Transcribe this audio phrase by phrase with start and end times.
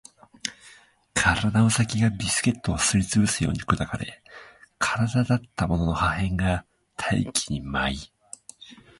[1.13, 4.23] 体の先がビスケットをすり潰すように砕かれ、
[4.79, 6.65] 体だったものの破片が
[6.97, 7.99] 大気に舞い